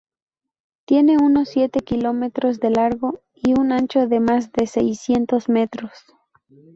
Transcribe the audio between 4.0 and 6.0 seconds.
de más de seiscientos metros.